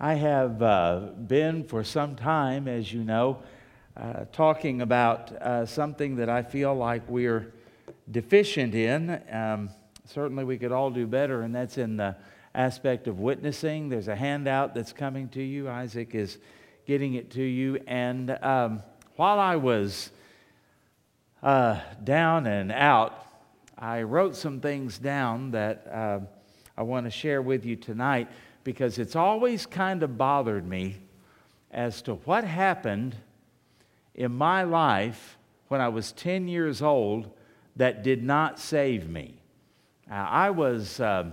[0.00, 3.42] I have uh, been for some time, as you know,
[3.96, 7.52] uh, talking about uh, something that I feel like we're
[8.08, 9.20] deficient in.
[9.28, 9.70] Um,
[10.04, 12.14] certainly, we could all do better, and that's in the
[12.54, 13.88] aspect of witnessing.
[13.88, 15.68] There's a handout that's coming to you.
[15.68, 16.38] Isaac is
[16.86, 17.80] getting it to you.
[17.88, 18.84] And um,
[19.16, 20.12] while I was
[21.42, 23.26] uh, down and out,
[23.76, 26.20] I wrote some things down that uh,
[26.76, 28.28] I want to share with you tonight
[28.68, 30.94] because it's always kind of bothered me
[31.70, 33.16] as to what happened
[34.14, 37.30] in my life when I was 10 years old
[37.76, 39.36] that did not save me.
[40.06, 41.30] Now, I was uh,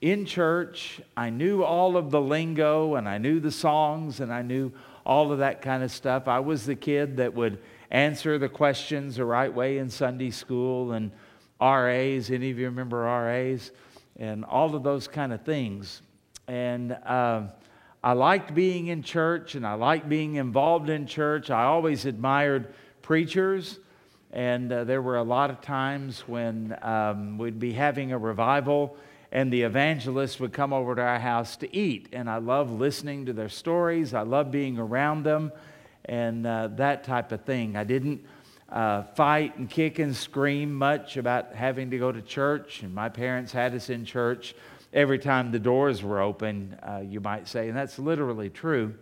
[0.00, 4.42] in church, I knew all of the lingo and I knew the songs and I
[4.42, 4.72] knew
[5.06, 6.26] all of that kind of stuff.
[6.26, 7.60] I was the kid that would
[7.92, 11.12] answer the questions the right way in Sunday school and
[11.60, 12.28] RAs.
[12.28, 13.70] Any of you remember RAs?
[14.18, 16.02] And all of those kind of things.
[16.50, 17.42] And uh,
[18.02, 21.48] I liked being in church and I liked being involved in church.
[21.48, 23.78] I always admired preachers.
[24.32, 28.96] And uh, there were a lot of times when um, we'd be having a revival
[29.30, 32.08] and the evangelists would come over to our house to eat.
[32.12, 35.52] And I love listening to their stories, I love being around them,
[36.06, 37.76] and uh, that type of thing.
[37.76, 38.24] I didn't
[38.68, 43.08] uh, fight and kick and scream much about having to go to church, and my
[43.08, 44.56] parents had us in church
[44.92, 48.94] every time the doors were open, uh, you might say, and that's literally true.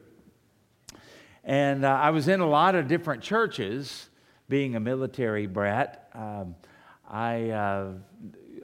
[1.45, 4.11] And uh, I was in a lot of different churches,
[4.49, 6.11] being a military brat.
[6.15, 6.55] Um,
[7.09, 7.93] I, uh,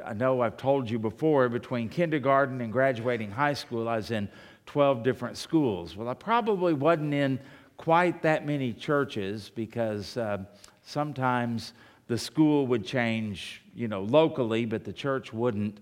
[0.05, 4.29] I know I've told you before, between kindergarten and graduating high school, I was in
[4.67, 5.97] 12 different schools.
[5.97, 7.39] Well, I probably wasn't in
[7.77, 10.39] quite that many churches because uh,
[10.83, 11.73] sometimes
[12.07, 15.81] the school would change, you know, locally, but the church wouldn't.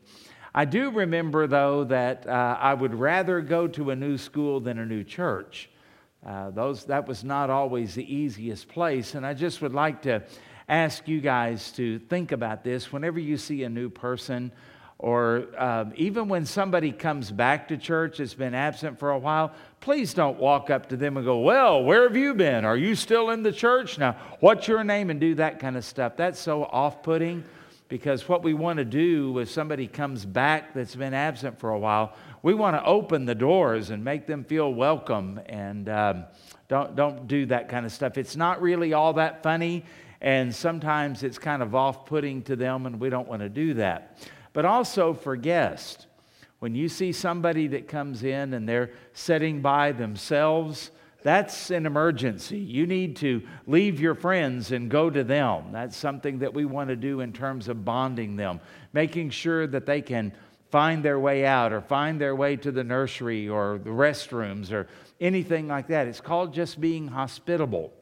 [0.54, 4.78] I do remember, though, that uh, I would rather go to a new school than
[4.78, 5.70] a new church.
[6.26, 9.14] Uh, those, that was not always the easiest place.
[9.14, 10.22] And I just would like to
[10.68, 14.52] ask you guys to think about this whenever you see a new person,
[14.98, 19.52] or um, even when somebody comes back to church that's been absent for a while,
[19.80, 22.64] please don't walk up to them and go, Well, where have you been?
[22.64, 23.98] Are you still in the church?
[23.98, 25.10] Now, what's your name?
[25.10, 26.16] And do that kind of stuff.
[26.16, 27.42] That's so off putting
[27.92, 31.78] because what we want to do if somebody comes back that's been absent for a
[31.78, 36.24] while, we want to open the doors and make them feel welcome and um,
[36.68, 38.16] don't, don't do that kind of stuff.
[38.16, 39.84] It's not really all that funny,
[40.22, 43.74] and sometimes it's kind of off putting to them, and we don't want to do
[43.74, 44.26] that.
[44.54, 46.06] But also for guests,
[46.60, 50.92] when you see somebody that comes in and they're sitting by themselves,
[51.22, 52.58] that's an emergency.
[52.58, 55.72] You need to leave your friends and go to them.
[55.72, 58.60] That's something that we want to do in terms of bonding them,
[58.92, 60.32] making sure that they can
[60.70, 64.88] find their way out or find their way to the nursery or the restrooms or
[65.20, 66.06] anything like that.
[66.06, 67.92] It's called just being hospitable.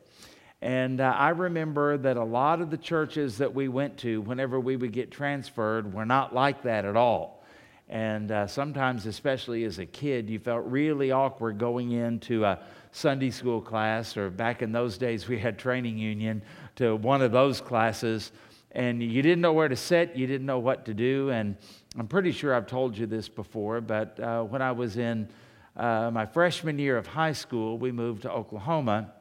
[0.62, 4.60] And uh, I remember that a lot of the churches that we went to, whenever
[4.60, 7.42] we would get transferred, were not like that at all.
[7.88, 12.60] And uh, sometimes, especially as a kid, you felt really awkward going into a
[12.92, 16.42] Sunday school class, or back in those days, we had training union
[16.76, 18.32] to one of those classes,
[18.72, 21.30] and you didn't know where to sit, you didn't know what to do.
[21.30, 21.56] And
[21.98, 25.28] I'm pretty sure I've told you this before, but uh, when I was in
[25.76, 29.12] uh, my freshman year of high school, we moved to Oklahoma.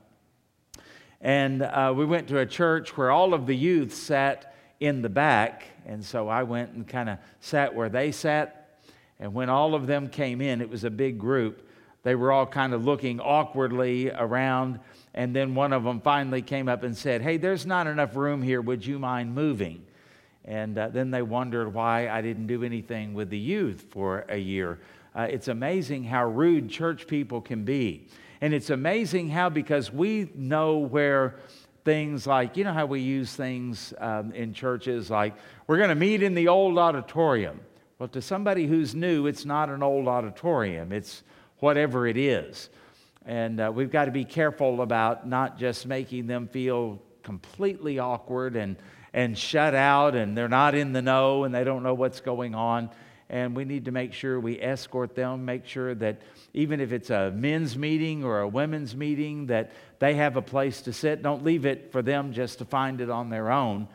[1.22, 5.09] And uh, we went to a church where all of the youth sat in the
[5.09, 5.66] back.
[5.85, 8.79] And so I went and kind of sat where they sat.
[9.19, 11.69] And when all of them came in, it was a big group
[12.04, 14.80] they were all kind of looking awkwardly around.
[15.14, 18.42] And then one of them finally came up and said, Hey, there's not enough room
[18.42, 18.62] here.
[18.62, 19.86] Would you mind moving?
[20.46, 24.38] And uh, then they wondered why I didn't do anything with the youth for a
[24.38, 24.80] year.
[25.16, 28.08] Uh, it's amazing how rude church people can be.
[28.42, 31.36] And it's amazing how, because we know where
[31.84, 35.36] things like, you know, how we use things um, in churches like,
[35.68, 37.59] we're going to meet in the old auditorium.
[37.98, 40.94] Well, to somebody who's new, it's not an old auditorium.
[40.94, 41.23] It's
[41.59, 42.70] whatever it is.
[43.26, 48.56] And uh, we've got to be careful about not just making them feel completely awkward
[48.56, 48.76] and,
[49.14, 52.56] and shut out and they're not in the know and they don't know what's going
[52.56, 52.90] on.
[53.29, 56.22] And we need to make sure we escort them, make sure that
[56.56, 60.82] even if it's a men's meeting or a women's meeting, that they have a place
[60.82, 61.22] to sit.
[61.22, 63.88] Don't leave it for them just to find it on their own.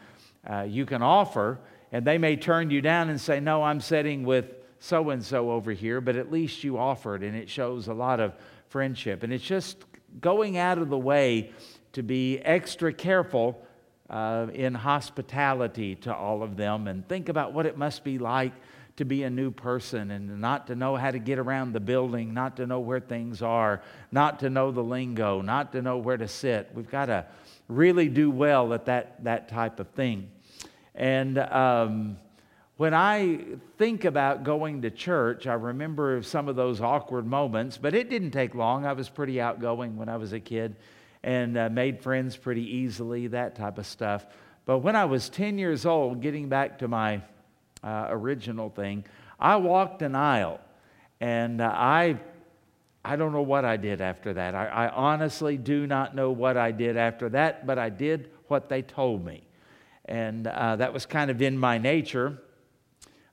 [0.49, 1.58] Uh, you can offer,
[1.90, 4.46] and they may turn you down and say, No, I'm sitting with
[4.84, 8.20] so and so over here, but at least you offered, and it shows a lot
[8.20, 8.34] of
[8.69, 9.22] friendship.
[9.22, 9.82] And it's just
[10.20, 11.52] going out of the way
[11.92, 13.64] to be extra careful
[14.10, 18.52] uh, in hospitality to all of them and think about what it must be like
[18.96, 22.34] to be a new person and not to know how to get around the building,
[22.34, 23.80] not to know where things are,
[24.12, 26.70] not to know the lingo, not to know where to sit.
[26.75, 27.25] We've got to
[27.69, 30.30] really do well at that, that type of thing.
[30.94, 32.19] And um,
[32.76, 33.38] when I
[33.79, 38.32] think about going to church, I remember some of those awkward moments, but it didn't
[38.32, 38.85] take long.
[38.85, 40.75] I was pretty outgoing when I was a kid
[41.23, 44.26] and uh, made friends pretty easily, that type of stuff.
[44.67, 47.23] But when I was 10 years old, getting back to my
[47.85, 49.05] uh, original thing,
[49.38, 50.61] I walked an aisle
[51.21, 52.19] and uh, I,
[53.05, 54.56] I don't know what I did after that.
[54.56, 58.69] I, I honestly do not know what I did after that, but I did what
[58.69, 59.44] they told me.
[60.06, 62.38] And uh, that was kind of in my nature.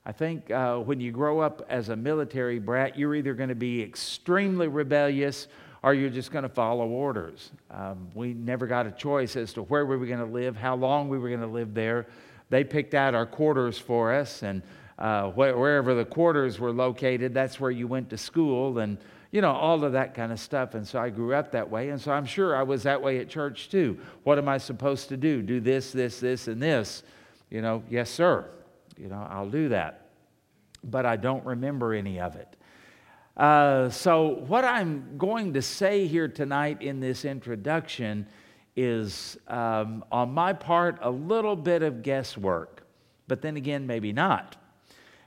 [0.04, 3.54] I think uh, when you grow up as a military brat, you're either going to
[3.54, 5.46] be extremely rebellious
[5.84, 7.50] or you're just going to follow orders.
[7.70, 10.74] Um, we never got a choice as to where we were going to live, how
[10.74, 12.06] long we were going to live there.
[12.50, 14.62] They picked out our quarters for us, and
[14.98, 18.98] uh, wh- wherever the quarters were located, that's where you went to school, and
[19.30, 20.74] you know, all of that kind of stuff.
[20.74, 23.18] And so I grew up that way, and so I'm sure I was that way
[23.18, 23.98] at church too.
[24.24, 25.40] What am I supposed to do?
[25.40, 27.02] Do this, this, this, and this.
[27.50, 28.46] You know, yes, sir.
[28.96, 30.10] You know, I'll do that.
[30.84, 32.56] But I don't remember any of it.
[33.36, 38.26] Uh, so, what I'm going to say here tonight in this introduction
[38.76, 42.86] is, um, on my part, a little bit of guesswork,
[43.28, 44.56] but then again, maybe not.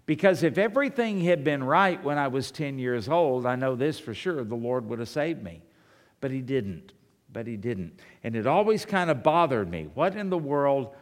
[0.06, 4.00] Because if everything had been right when I was 10 years old, I know this
[4.00, 5.64] for sure the Lord would have saved me.
[6.22, 6.94] But He didn't.
[7.34, 8.00] But He didn't.
[8.24, 9.90] And it always kind of bothered me.
[9.96, 10.96] What in the world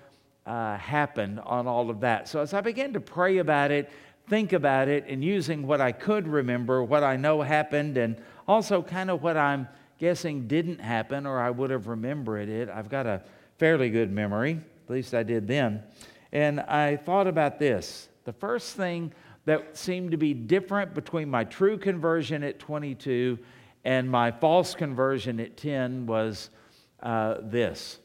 [0.45, 2.27] uh, happened on all of that?
[2.27, 3.89] So as I began to pray about it,
[4.27, 8.17] think about it and using what I could remember, what I know happened, and
[8.47, 9.67] also kind of what I'm
[9.99, 12.69] guessing didn't happen or I would have remembered it.
[12.69, 13.21] I've got a
[13.57, 15.83] fairly good memory, at least I did then.
[16.31, 18.09] And I thought about this.
[18.25, 19.13] The first thing
[19.45, 23.37] that seemed to be different between my true conversion at 22
[23.83, 26.49] and my false conversion at 10 was
[27.01, 27.99] uh, this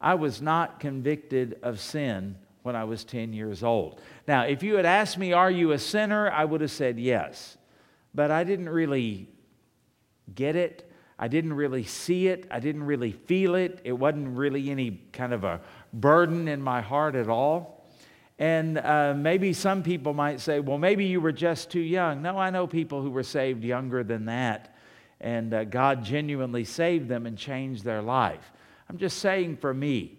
[0.00, 4.00] I was not convicted of sin when I was 10 years old.
[4.26, 6.30] Now, if you had asked me, Are you a sinner?
[6.30, 7.56] I would have said yes.
[8.14, 9.28] But I didn't really
[10.34, 10.90] get it.
[11.18, 12.46] I didn't really see it.
[12.50, 13.80] I didn't really feel it.
[13.84, 15.60] It wasn't really any kind of a
[15.92, 17.84] burden in my heart at all.
[18.38, 22.22] And uh, maybe some people might say, well, maybe you were just too young.
[22.22, 24.74] No, I know people who were saved younger than that.
[25.20, 28.50] And uh, God genuinely saved them and changed their life.
[28.90, 30.18] I'm just saying for me,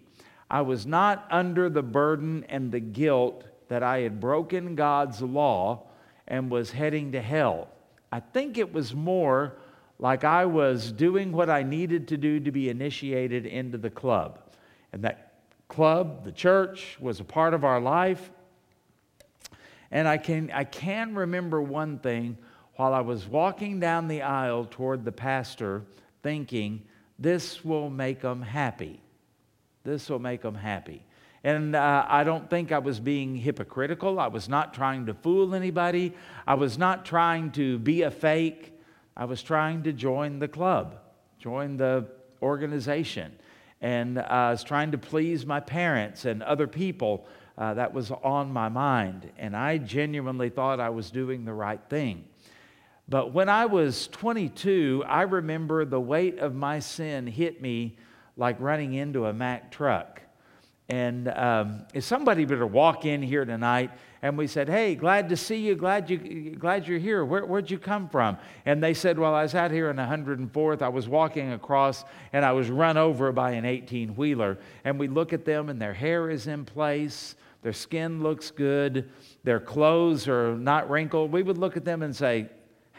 [0.50, 5.82] I was not under the burden and the guilt that I had broken God's law
[6.26, 7.68] and was heading to hell.
[8.10, 9.58] I think it was more
[9.98, 14.38] like I was doing what I needed to do to be initiated into the club.
[14.94, 15.34] And that
[15.68, 18.30] club, the church, was a part of our life.
[19.90, 22.38] And I can, I can remember one thing
[22.76, 25.82] while I was walking down the aisle toward the pastor,
[26.22, 26.84] thinking,
[27.22, 29.00] this will make them happy.
[29.84, 31.04] This will make them happy.
[31.44, 34.20] And uh, I don't think I was being hypocritical.
[34.20, 36.14] I was not trying to fool anybody.
[36.46, 38.72] I was not trying to be a fake.
[39.16, 40.98] I was trying to join the club,
[41.38, 42.06] join the
[42.40, 43.32] organization.
[43.80, 47.26] And uh, I was trying to please my parents and other people.
[47.58, 49.30] Uh, that was on my mind.
[49.36, 52.24] And I genuinely thought I was doing the right thing.
[53.08, 57.96] But when I was 22, I remember the weight of my sin hit me
[58.36, 60.22] like running into a Mack truck.
[60.88, 65.28] And um, if somebody were to walk in here tonight and we said, Hey, glad
[65.30, 67.24] to see you, glad, you, glad you're here.
[67.24, 68.36] Where, where'd you come from?
[68.66, 70.82] And they said, Well, I was out here in 104th.
[70.82, 74.58] I was walking across and I was run over by an 18 wheeler.
[74.84, 79.08] And we look at them and their hair is in place, their skin looks good,
[79.44, 81.32] their clothes are not wrinkled.
[81.32, 82.48] We would look at them and say,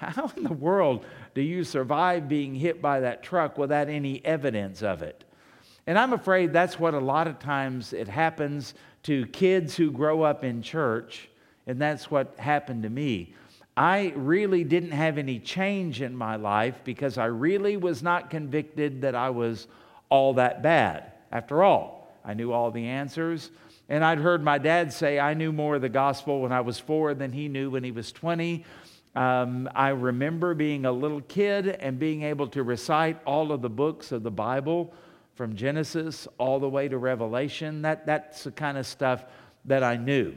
[0.09, 4.83] How in the world do you survive being hit by that truck without any evidence
[4.83, 5.23] of it?
[5.85, 10.21] And I'm afraid that's what a lot of times it happens to kids who grow
[10.21, 11.29] up in church,
[11.67, 13.33] and that's what happened to me.
[13.75, 19.01] I really didn't have any change in my life because I really was not convicted
[19.01, 19.67] that I was
[20.09, 21.11] all that bad.
[21.31, 23.49] After all, I knew all the answers.
[23.89, 26.79] And I'd heard my dad say I knew more of the gospel when I was
[26.79, 28.63] four than he knew when he was 20.
[29.15, 33.69] Um, I remember being a little kid and being able to recite all of the
[33.69, 34.91] books of the Bible
[35.35, 37.83] from Genesis all the way to Revelation.
[37.83, 39.25] That, that's the kind of stuff
[39.65, 40.33] that I knew.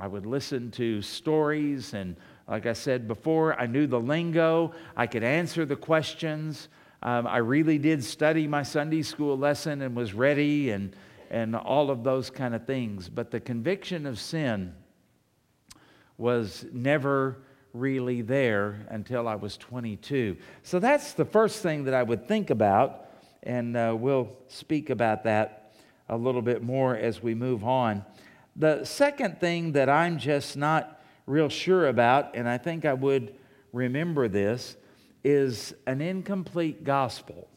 [0.00, 2.16] I would listen to stories, and
[2.48, 6.68] like I said before, I knew the lingo, I could answer the questions.
[7.02, 10.94] Um, I really did study my Sunday school lesson and was ready, and,
[11.30, 13.08] and all of those kind of things.
[13.08, 14.74] But the conviction of sin
[16.16, 17.38] was never
[17.78, 20.36] really there until I was 22.
[20.62, 23.06] So that's the first thing that I would think about,
[23.42, 25.72] and uh, we'll speak about that
[26.08, 28.04] a little bit more as we move on.
[28.56, 33.34] The second thing that I'm just not real sure about, and I think I would
[33.72, 34.76] remember this,
[35.22, 37.48] is an incomplete gospel.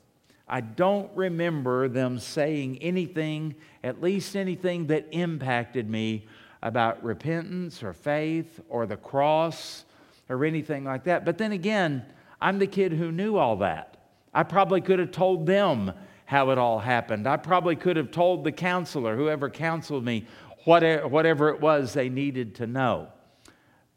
[0.47, 6.27] I don't remember them saying anything, at least anything that impacted me
[6.61, 9.85] about repentance or faith or the cross
[10.31, 11.25] or anything like that.
[11.25, 12.05] But then again,
[12.39, 13.97] I'm the kid who knew all that.
[14.33, 15.91] I probably could have told them
[16.25, 17.27] how it all happened.
[17.27, 20.25] I probably could have told the counselor, whoever counseled me,
[20.63, 23.09] whatever it was they needed to know.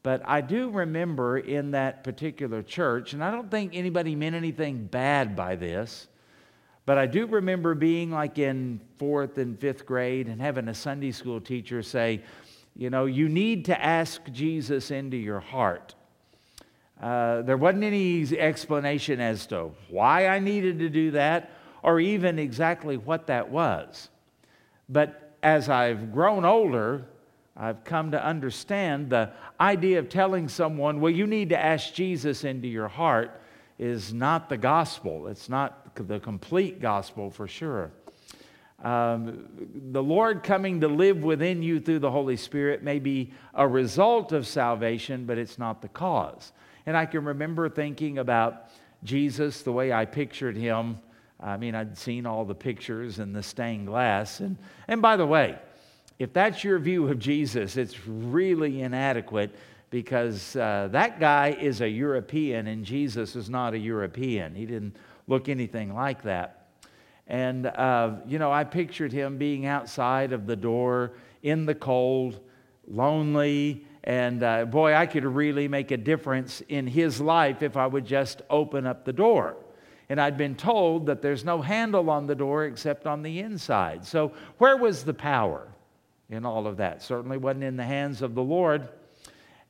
[0.03, 4.85] But I do remember in that particular church, and I don't think anybody meant anything
[4.85, 6.09] bad by this,
[6.85, 11.13] but I do remember being like in fourth and fifth grade and having a Sunday
[11.13, 12.23] school teacher say,
[12.77, 15.95] you know, you need to ask Jesus into your heart.
[17.05, 21.51] Uh, there wasn't any explanation as to why I needed to do that
[21.83, 24.09] or even exactly what that was.
[24.89, 27.05] But as I've grown older,
[27.55, 32.43] I've come to understand the idea of telling someone, well, you need to ask Jesus
[32.43, 33.39] into your heart,
[33.79, 35.27] is not the gospel.
[35.27, 37.91] It's not the complete gospel for sure.
[38.83, 39.47] Um,
[39.93, 44.33] the Lord coming to live within you through the Holy Spirit may be a result
[44.33, 46.53] of salvation, but it's not the cause.
[46.87, 48.71] And I can remember thinking about
[49.03, 50.99] Jesus the way I pictured him.
[51.41, 54.41] I mean, I'd seen all the pictures and the stained glass.
[54.41, 54.57] And,
[54.89, 55.59] and by the way,
[56.19, 59.55] if that's your view of Jesus, it's really inadequate
[59.91, 64.55] because uh, that guy is a European and Jesus is not a European.
[64.55, 66.67] He didn't look anything like that.
[67.27, 71.13] And, uh, you know, I pictured him being outside of the door
[71.43, 72.41] in the cold,
[72.87, 77.87] lonely, and uh, boy, I could really make a difference in his life if I
[77.87, 79.57] would just open up the door.
[80.09, 84.05] And I'd been told that there's no handle on the door except on the inside.
[84.05, 85.69] So, where was the power?
[86.31, 87.03] in all of that.
[87.03, 88.89] Certainly wasn't in the hands of the Lord,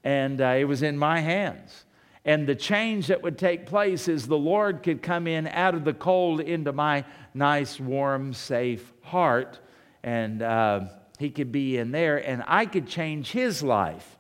[0.03, 1.85] and uh, it was in my hands.
[2.25, 5.85] And the change that would take place is the Lord could come in out of
[5.85, 9.61] the cold into my nice, warm, safe heart,
[10.03, 10.87] and uh,
[11.19, 14.19] He could be in there, and I could change His life.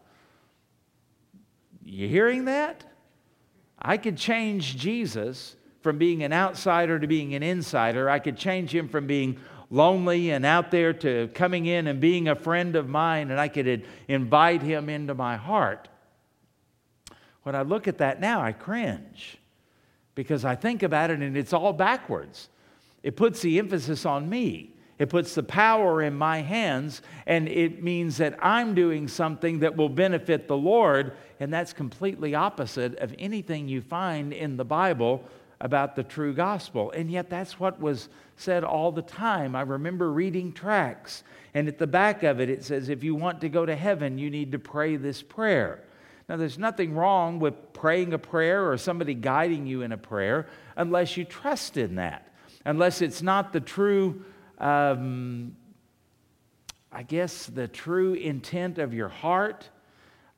[1.84, 2.84] You hearing that?
[3.80, 8.08] I could change Jesus from being an outsider to being an insider.
[8.08, 9.38] I could change him from being
[9.70, 13.48] lonely and out there to coming in and being a friend of mine, and I
[13.48, 15.88] could invite him into my heart.
[17.42, 19.36] When I look at that now, I cringe
[20.14, 22.48] because I think about it and it's all backwards.
[23.02, 24.73] It puts the emphasis on me.
[24.98, 29.76] It puts the power in my hands, and it means that I'm doing something that
[29.76, 35.24] will benefit the Lord, and that's completely opposite of anything you find in the Bible
[35.60, 36.92] about the true gospel.
[36.92, 39.56] And yet, that's what was said all the time.
[39.56, 41.24] I remember reading tracts,
[41.54, 44.18] and at the back of it, it says, If you want to go to heaven,
[44.18, 45.80] you need to pray this prayer.
[46.28, 50.46] Now, there's nothing wrong with praying a prayer or somebody guiding you in a prayer
[50.76, 52.32] unless you trust in that,
[52.64, 54.24] unless it's not the true,
[54.58, 55.56] um,
[56.92, 59.68] I guess, the true intent of your heart.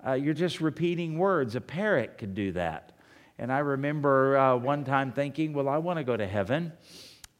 [0.06, 1.54] Uh, you're just repeating words.
[1.54, 2.92] A parrot could do that.
[3.38, 6.73] And I remember uh, one time thinking, well, I want to go to heaven.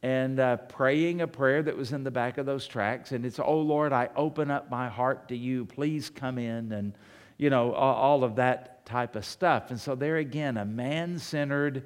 [0.03, 3.11] And uh, praying a prayer that was in the back of those tracks.
[3.11, 5.65] And it's, oh Lord, I open up my heart to you.
[5.65, 6.71] Please come in.
[6.71, 6.93] And,
[7.37, 9.71] you know, all of that type of stuff.
[9.71, 11.83] And so, there again, a man centered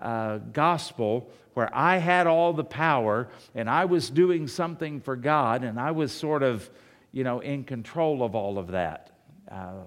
[0.00, 5.64] uh, gospel where I had all the power and I was doing something for God
[5.64, 6.68] and I was sort of,
[7.12, 9.10] you know, in control of all of that.
[9.50, 9.82] Uh,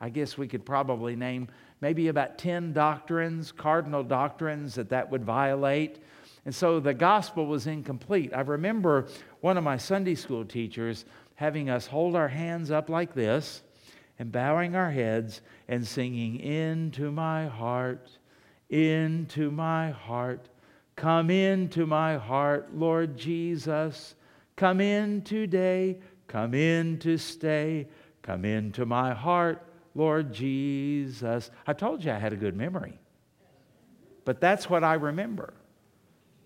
[0.00, 1.48] I guess we could probably name
[1.80, 5.98] maybe about 10 doctrines, cardinal doctrines that that would violate.
[6.44, 8.32] And so the gospel was incomplete.
[8.34, 9.08] I remember
[9.40, 11.04] one of my Sunday school teachers
[11.34, 13.62] having us hold our hands up like this
[14.18, 18.10] and bowing our heads and singing, Into my heart,
[18.70, 20.48] into my heart,
[20.96, 24.14] come into my heart, Lord Jesus.
[24.56, 25.98] Come in today,
[26.28, 27.88] come in to stay,
[28.22, 29.62] come into my heart,
[29.94, 31.50] Lord Jesus.
[31.66, 32.98] I told you I had a good memory.
[34.24, 35.54] But that's what I remember.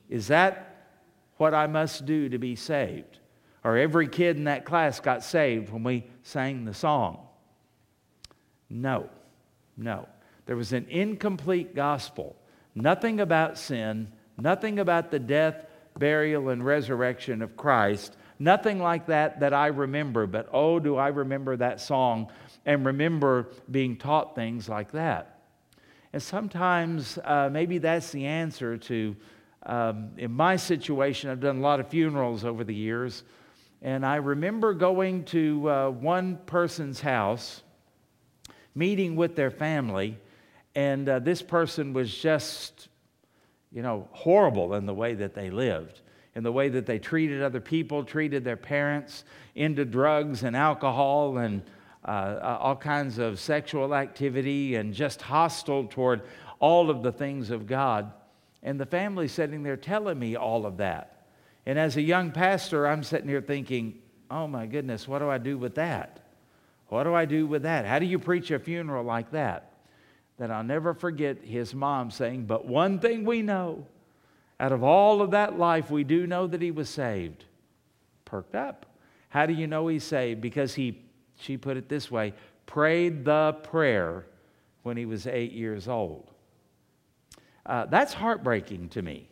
[0.09, 0.88] Is that
[1.37, 3.19] what I must do to be saved?
[3.62, 7.26] Or every kid in that class got saved when we sang the song?
[8.71, 9.09] No,
[9.76, 10.09] no.
[10.47, 12.37] There was an incomplete gospel.
[12.75, 15.67] Nothing about sin, nothing about the death,
[15.99, 21.09] burial, and resurrection of Christ, Nothing like that that I remember, but oh, do I
[21.09, 22.31] remember that song
[22.67, 25.39] and remember being taught things like that.
[26.13, 29.17] And sometimes uh, maybe that's the answer to,
[29.65, 33.23] um, in my situation, I've done a lot of funerals over the years.
[33.83, 37.63] And I remember going to uh, one person's house,
[38.75, 40.19] meeting with their family,
[40.75, 42.88] and uh, this person was just,
[43.73, 46.00] you know, horrible in the way that they lived,
[46.35, 51.38] in the way that they treated other people, treated their parents, into drugs and alcohol
[51.38, 51.62] and
[52.04, 56.23] uh, uh, all kinds of sexual activity, and just hostile toward
[56.59, 58.12] all of the things of God.
[58.62, 61.26] And the family sitting there telling me all of that.
[61.66, 64.00] And as a young pastor, I'm sitting here thinking,
[64.31, 66.21] oh my goodness, what do I do with that?
[66.88, 67.87] What do I do with that?
[67.87, 69.74] How do you preach a funeral like that?
[70.38, 73.87] That I'll never forget his mom saying, But one thing we know
[74.59, 77.45] out of all of that life, we do know that he was saved.
[78.25, 78.87] Perked up.
[79.29, 80.41] How do you know he's saved?
[80.41, 81.03] Because he,
[81.37, 82.35] she put it this way,
[82.67, 84.26] prayed the prayer
[84.83, 86.31] when he was eight years old.
[87.67, 89.29] Uh, that's heartbreaking to me.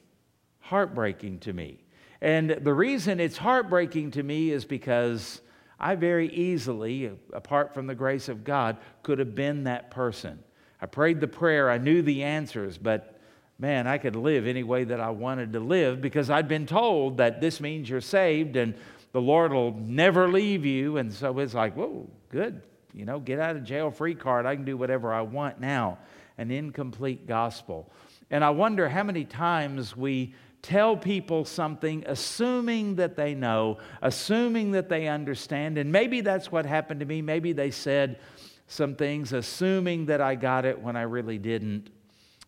[0.61, 1.78] Heartbreaking to me.
[2.21, 5.40] And the reason it's heartbreaking to me is because
[5.78, 10.38] I very easily, apart from the grace of God, could have been that person.
[10.82, 13.16] I prayed the prayer, I knew the answers, but
[13.56, 17.18] man, I could live any way that I wanted to live because I'd been told
[17.18, 18.74] that this means you're saved and
[19.12, 20.96] the Lord will never leave you.
[20.96, 22.62] And so it's like, whoa, good.
[22.92, 24.44] You know, get out of jail free card.
[24.44, 25.98] I can do whatever I want now.
[26.36, 27.88] An incomplete gospel.
[28.28, 34.72] And I wonder how many times we tell people something assuming that they know, assuming
[34.72, 35.78] that they understand.
[35.78, 37.22] And maybe that's what happened to me.
[37.22, 38.18] Maybe they said
[38.73, 41.91] some things assuming that I got it when I really didn't.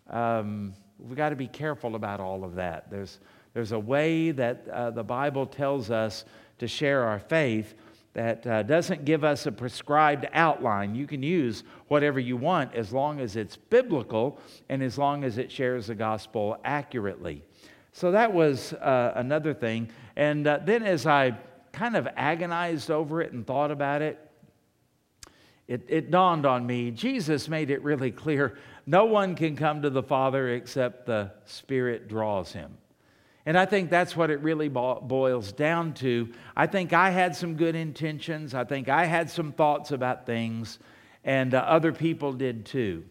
[0.09, 2.91] Um, we've got to be careful about all of that.
[2.91, 3.21] There's,
[3.53, 6.25] there's a way that uh, the Bible tells us
[6.61, 7.75] to share our faith
[8.15, 10.95] that uh, doesn't give us a prescribed outline.
[10.95, 14.41] You can use whatever you want as long as it's biblical
[14.71, 17.43] and as long as it shares the gospel accurately.
[17.93, 19.91] So that was uh, another thing.
[20.17, 21.37] And uh, then as I
[21.73, 24.24] kind of agonized over it and thought about it,
[25.67, 29.91] it, it dawned on me Jesus made it really clear no one can come to
[29.91, 32.77] the Father except the Spirit draws him.
[33.47, 36.33] And I think that's what it really boils down to.
[36.57, 38.55] I think I had some good intentions.
[38.55, 40.79] I think I had some thoughts about things,
[41.25, 43.05] and uh, other people did too.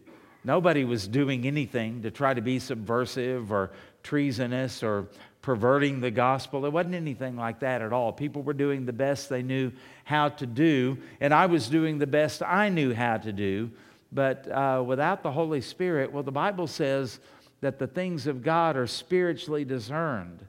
[0.44, 5.08] Nobody was doing anything to try to be subversive or treasonous or
[5.42, 6.66] perverting the gospel.
[6.66, 8.12] It wasn't anything like that at all.
[8.12, 9.72] People were doing the best they knew
[10.04, 13.72] how to do, and I was doing the best I knew how to do.
[14.12, 17.20] But uh, without the Holy Spirit, well, the Bible says
[17.62, 20.46] that the things of God are spiritually discerned,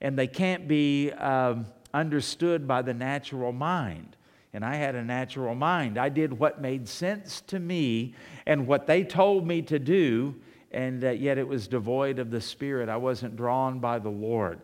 [0.00, 4.16] and they can't be um, understood by the natural mind.
[4.52, 5.98] And I had a natural mind.
[5.98, 8.14] I did what made sense to me
[8.46, 10.34] and what they told me to do
[10.70, 12.88] and uh, yet it was devoid of the Spirit.
[12.88, 14.60] I wasn't drawn by the Lord.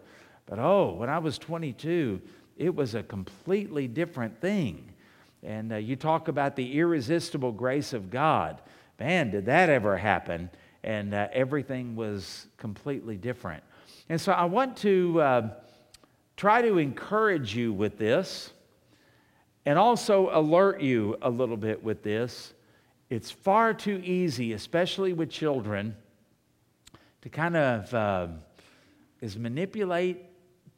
[0.46, 2.20] But oh, when I was 22,
[2.56, 4.92] it was a completely different thing.
[5.42, 8.60] And uh, you talk about the irresistible grace of God.
[8.98, 10.50] Man, did that ever happen?
[10.82, 13.62] And uh, everything was completely different.
[14.08, 15.50] And so I want to uh,
[16.36, 18.52] try to encourage you with this
[19.66, 22.54] and also alert you a little bit with this
[23.10, 25.94] it's far too easy, especially with children,
[27.22, 28.28] to kind of uh,
[29.20, 30.24] is manipulate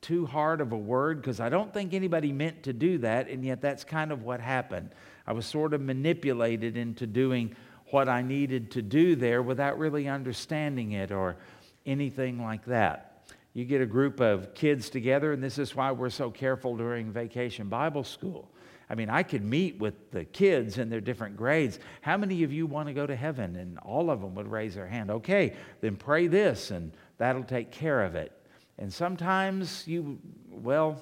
[0.06, 3.44] too hard of a word because I don't think anybody meant to do that, and
[3.44, 4.90] yet that's kind of what happened.
[5.26, 7.56] I was sort of manipulated into doing
[7.90, 11.36] what I needed to do there without really understanding it or
[11.84, 13.28] anything like that.
[13.52, 17.10] You get a group of kids together, and this is why we're so careful during
[17.10, 18.48] vacation Bible school.
[18.88, 21.80] I mean, I could meet with the kids in their different grades.
[22.00, 23.56] How many of you want to go to heaven?
[23.56, 25.10] And all of them would raise their hand.
[25.10, 28.30] Okay, then pray this, and that'll take care of it.
[28.78, 30.18] And sometimes you,
[30.50, 31.00] well,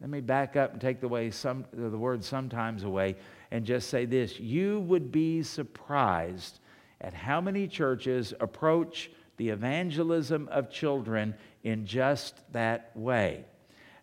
[0.00, 3.16] let me back up and take the, way some, the word sometimes away
[3.50, 4.38] and just say this.
[4.38, 6.60] You would be surprised
[7.00, 13.44] at how many churches approach the evangelism of children in just that way.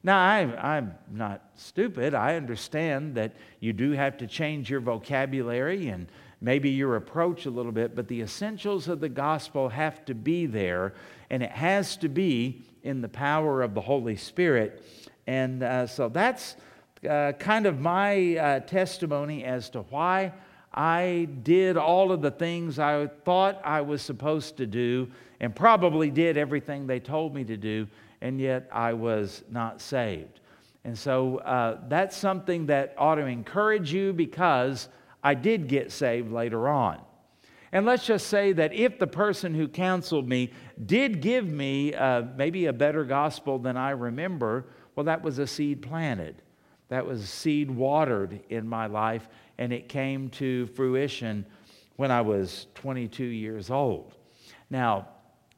[0.04, 2.14] Now, I'm, I'm not stupid.
[2.14, 6.08] I understand that you do have to change your vocabulary and
[6.42, 10.46] maybe your approach a little bit, but the essentials of the gospel have to be
[10.46, 10.94] there,
[11.30, 14.84] and it has to be in the power of the Holy Spirit.
[15.26, 16.56] And uh, so that's
[17.10, 20.34] uh, kind of my uh, testimony as to why
[20.74, 26.10] I did all of the things I thought I was supposed to do and probably
[26.10, 27.88] did everything they told me to do
[28.22, 30.40] and yet I was not saved.
[30.86, 34.90] And so uh, that's something that ought to encourage you because
[35.24, 37.00] I did get saved later on.
[37.74, 40.52] And let's just say that if the person who counseled me
[40.86, 45.48] did give me uh, maybe a better gospel than I remember, well, that was a
[45.48, 46.44] seed planted.
[46.90, 51.48] That was a seed watered in my life, and it came to fruition
[51.96, 54.14] when I was 22 years old.
[54.70, 55.08] Now,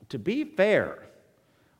[0.08, 1.04] to be fair,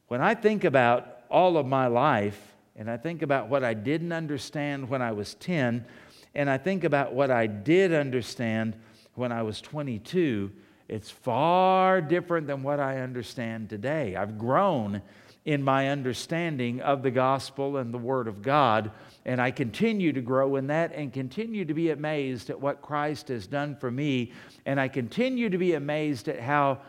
[0.10, 2.42] when I think about all of my life,
[2.76, 5.86] and I think about what I didn't understand when I was 10,
[6.34, 8.76] and I think about what I did understand
[9.16, 10.52] when I was 22,
[10.88, 14.16] it's far different than what I understand today.
[14.16, 15.02] I've grown
[15.46, 18.92] in my understanding of the gospel and the Word of God,
[19.26, 23.28] and I continue to grow in that and continue to be amazed at what Christ
[23.30, 24.34] has done for me,
[24.66, 26.80] and I continue to be amazed at how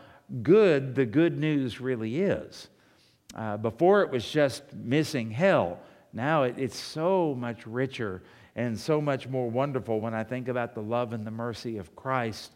[0.41, 2.67] good the good news really is.
[3.35, 5.79] Uh, before it was just missing hell.
[6.11, 8.23] Now it, it's so much richer
[8.57, 11.95] and so much more wonderful when I think about the love and the mercy of
[11.95, 12.51] Christ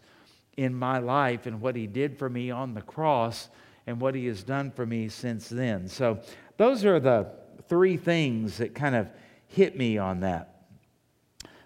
[0.56, 3.48] in my life and what he did for me on the cross
[3.86, 5.88] and what he has done for me since then.
[5.88, 6.20] So,
[6.56, 7.28] those are the
[7.68, 9.08] three things that kind of
[9.46, 10.64] hit me on that.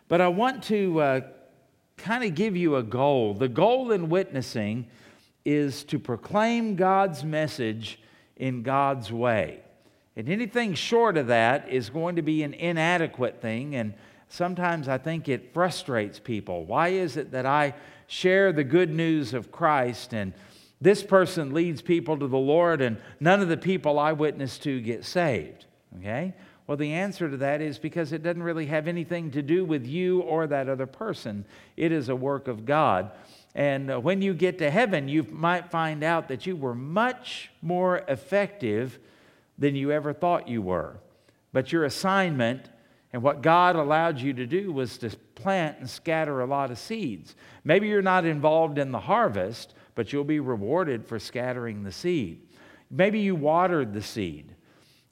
[0.07, 1.21] But I want to uh,
[1.97, 3.35] kind of give you a goal.
[3.35, 4.87] The goal in witnessing
[5.45, 8.01] is to proclaim God's message
[8.37, 9.61] in God's way.
[10.15, 13.75] And anything short of that is going to be an inadequate thing.
[13.75, 13.95] And
[14.29, 16.65] sometimes I think it frustrates people.
[16.65, 17.75] Why is it that I
[18.07, 20.33] share the good news of Christ and
[20.81, 24.81] this person leads people to the Lord and none of the people I witness to
[24.81, 25.65] get saved?
[25.99, 26.35] Okay?
[26.67, 29.87] Well, the answer to that is because it doesn't really have anything to do with
[29.87, 31.45] you or that other person.
[31.77, 33.13] It is a work of God.
[33.55, 37.51] And uh, when you get to heaven, you might find out that you were much
[37.63, 38.99] more effective
[39.59, 40.97] than you ever thought you were.
[41.53, 42.69] But your assignment
[43.17, 46.77] and what God allowed you to do was to plant and scatter a lot of
[46.77, 47.35] seeds.
[47.65, 52.43] Maybe you're not involved in the harvest, but you'll be rewarded for scattering the seed.
[52.91, 54.55] Maybe you watered the seed.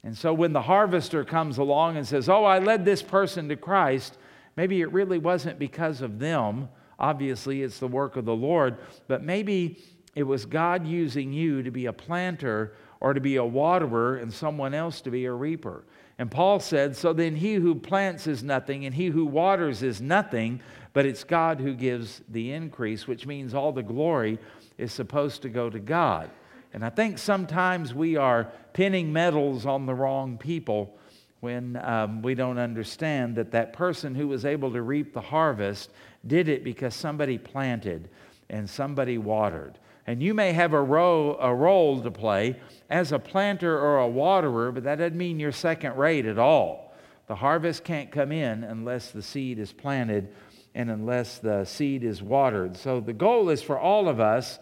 [0.03, 3.55] And so when the harvester comes along and says, Oh, I led this person to
[3.55, 4.19] Christ,
[4.55, 9.23] maybe it really wasn't because of them Obviously, it's the work of the Lord, but
[9.23, 9.79] maybe
[10.15, 14.33] it was God using you to be a planter or to be a waterer and
[14.33, 15.83] someone else to be a reaper.
[16.17, 20.01] And Paul said, So then he who plants is nothing and he who waters is
[20.01, 20.61] nothing,
[20.93, 24.39] but it's God who gives the increase, which means all the glory
[24.77, 26.29] is supposed to go to God.
[26.73, 30.97] And I think sometimes we are pinning medals on the wrong people
[31.39, 35.91] when um, we don't understand that that person who was able to reap the harvest
[36.25, 38.09] did it because somebody planted
[38.49, 39.77] and somebody watered.
[40.07, 44.71] And you may have a, a role to play as a planter or a waterer,
[44.71, 46.93] but that doesn't mean you're second rate at all.
[47.27, 50.29] The harvest can't come in unless the seed is planted
[50.75, 52.77] and unless the seed is watered.
[52.77, 54.59] So the goal is for all of us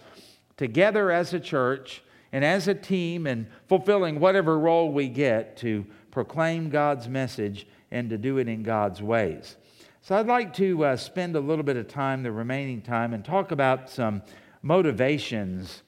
[0.55, 5.85] together as a church and as a team and fulfilling whatever role we get to
[6.11, 9.57] proclaim God's message and to do it in God's ways.
[10.01, 13.23] So I'd like to uh, spend a little bit of time, the remaining time, and
[13.23, 14.21] talk about some
[14.63, 15.83] motivations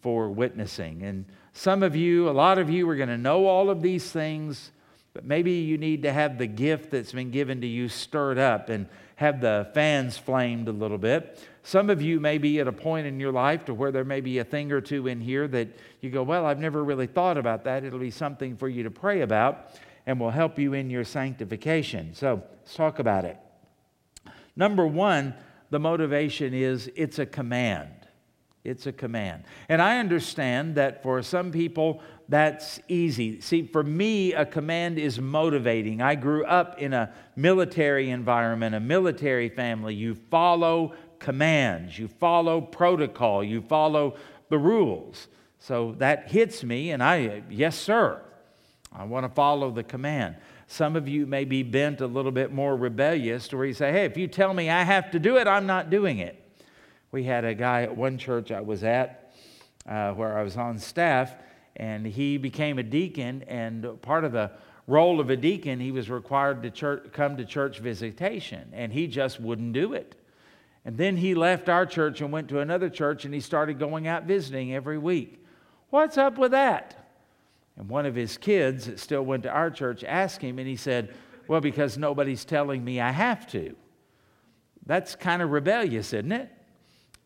[0.00, 1.02] for witnessing.
[1.02, 4.10] And some of you, a lot of you, are going to know all of these
[4.10, 4.72] things,
[5.12, 8.68] but maybe you need to have the gift that's been given to you stirred up
[8.68, 11.40] and have the fans flamed a little bit.
[11.62, 14.20] Some of you may be at a point in your life to where there may
[14.20, 15.68] be a thing or two in here that
[16.00, 17.84] you go, Well, I've never really thought about that.
[17.84, 19.70] It'll be something for you to pray about
[20.06, 22.12] and will help you in your sanctification.
[22.14, 23.38] So let's talk about it.
[24.56, 25.34] Number one,
[25.70, 28.03] the motivation is it's a command.
[28.64, 29.44] It's a command.
[29.68, 32.00] And I understand that for some people,
[32.30, 33.42] that's easy.
[33.42, 36.00] See, for me, a command is motivating.
[36.00, 39.94] I grew up in a military environment, a military family.
[39.94, 44.16] You follow commands, you follow protocol, you follow
[44.48, 45.28] the rules.
[45.58, 48.20] So that hits me, and I, yes, sir,
[48.92, 50.36] I want to follow the command.
[50.66, 53.92] Some of you may be bent a little bit more rebellious to where you say,
[53.92, 56.43] hey, if you tell me I have to do it, I'm not doing it.
[57.14, 59.30] We had a guy at one church I was at
[59.88, 61.32] uh, where I was on staff,
[61.76, 64.50] and he became a deacon, and part of the
[64.88, 69.06] role of a deacon, he was required to church, come to church visitation, and he
[69.06, 70.16] just wouldn't do it.
[70.84, 74.08] And then he left our church and went to another church, and he started going
[74.08, 75.40] out visiting every week.
[75.90, 77.12] What's up with that?
[77.76, 80.74] And one of his kids that still went to our church asked him, and he
[80.74, 81.14] said,
[81.46, 83.76] Well, because nobody's telling me I have to.
[84.84, 86.50] That's kind of rebellious, isn't it?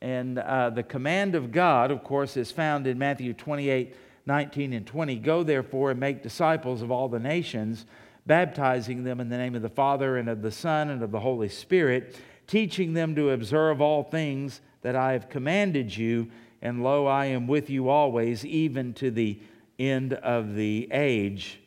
[0.01, 3.95] And uh, the command of God, of course, is found in Matthew 28
[4.27, 5.17] 19 and 20.
[5.17, 7.87] Go therefore and make disciples of all the nations,
[8.27, 11.21] baptizing them in the name of the Father and of the Son and of the
[11.21, 12.15] Holy Spirit,
[12.47, 16.31] teaching them to observe all things that I have commanded you.
[16.61, 19.41] And lo, I am with you always, even to the
[19.79, 21.61] end of the age.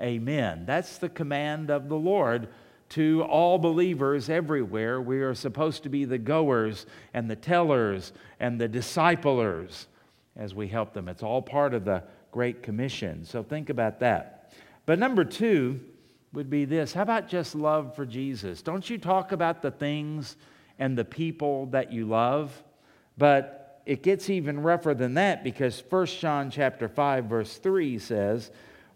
[0.00, 0.66] Amen.
[0.66, 2.48] That's the command of the Lord
[2.90, 5.00] to all believers everywhere.
[5.00, 9.86] We are supposed to be the goers and the tellers and the disciplers
[10.36, 11.08] as we help them.
[11.08, 13.24] It's all part of the Great Commission.
[13.24, 14.52] So think about that.
[14.86, 15.80] But number two
[16.32, 18.60] would be this how about just love for Jesus?
[18.60, 20.36] Don't you talk about the things
[20.78, 22.62] and the people that you love?
[23.16, 28.50] But it gets even rougher than that because 1 John chapter 5 verse 3 says,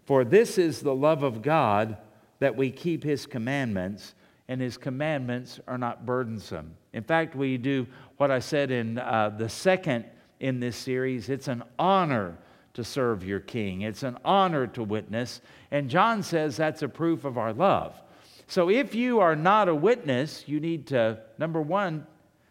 [0.05, 1.97] "For this is the love of God
[2.39, 4.15] that we keep his commandments,
[4.47, 7.85] and his commandments are not burdensome." In fact, we do
[8.17, 10.05] what I said in uh, the second
[10.39, 11.29] in this series.
[11.29, 12.37] It's an honor
[12.73, 13.81] to serve your king.
[13.81, 18.01] It's an honor to witness, and John says that's a proof of our love.
[18.47, 22.07] So if you are not a witness, you need to number 1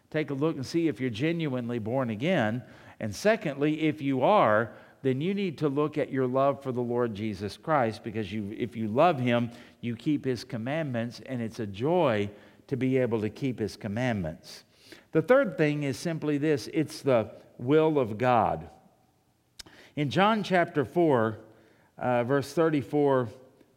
[0.09, 2.63] take a look and see if you're genuinely born again.
[2.99, 6.81] And secondly, if you are, then you need to look at your love for the
[6.81, 11.59] Lord Jesus Christ because you, if you love him, you keep his commandments, and it's
[11.59, 12.29] a joy
[12.67, 14.63] to be able to keep his commandments.
[15.11, 18.69] The third thing is simply this it's the will of God.
[19.95, 21.37] In John chapter 4,
[21.97, 23.29] uh, verse 34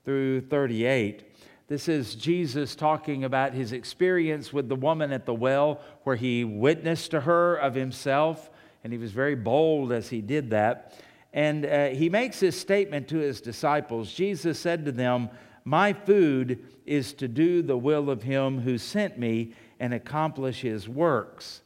[0.04, 1.24] through 38,
[1.68, 6.44] this is Jesus talking about his experience with the woman at the well, where he
[6.44, 8.50] witnessed to her of himself,
[8.84, 10.92] and he was very bold as he did that.
[11.32, 15.30] And uh, he makes this statement to his disciples Jesus said to them,
[15.64, 20.88] My food is to do the will of him who sent me and accomplish his
[20.88, 21.62] works.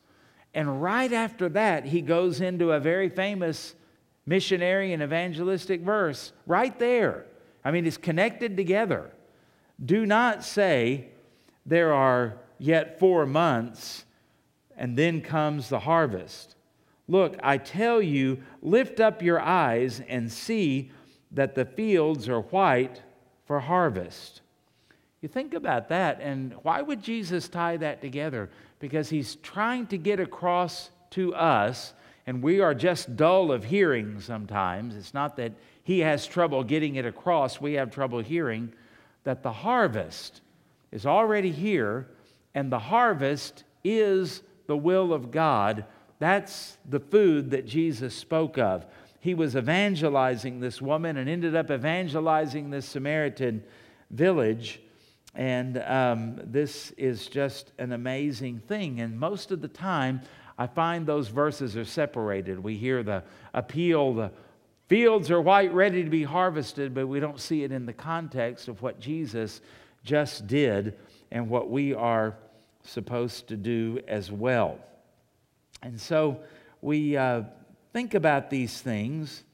[0.55, 3.75] And right after that, he goes into a very famous
[4.25, 7.27] missionary and evangelistic verse right there.
[7.65, 9.11] I mean, it's connected together.
[9.85, 11.09] Do not say,
[11.67, 14.05] There are yet four months,
[14.77, 16.56] and then comes the harvest.
[17.09, 20.90] Look, I tell you, lift up your eyes and see
[21.33, 23.03] that the fields are white
[23.45, 24.40] for harvest.
[25.23, 28.51] You think about that, and why would Jesus tie that together?
[28.81, 31.95] Because he's trying to get across to us,
[32.27, 34.97] and we are just dull of hearing sometimes.
[34.97, 35.53] It's not that
[35.85, 38.73] he has trouble getting it across, we have trouble hearing
[39.25, 40.40] that the harvest
[40.92, 42.09] is already here,
[42.55, 45.85] and the harvest is the will of God.
[46.19, 48.87] That's the food that Jesus spoke of.
[49.21, 53.63] He was evangelizing this woman and ended up evangelizing this Samaritan
[54.11, 54.81] village.
[55.35, 59.01] And um, this is just an amazing thing.
[59.01, 60.23] And most of the time,
[60.57, 62.59] I find those verses are separated.
[62.59, 64.31] We hear the appeal, the
[64.89, 68.69] Fields are white, ready to be harvested, but we don't see it in the context
[68.69, 69.61] of what Jesus
[70.05, 70.97] just did
[71.33, 72.37] and what we are
[72.85, 74.79] supposed to do as well.
[75.83, 76.41] And so
[76.81, 77.43] we uh,
[77.93, 79.45] think about these things